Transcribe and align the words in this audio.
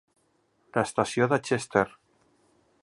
L'estació 0.77 1.29
de 1.33 1.39
Chester 1.49 1.87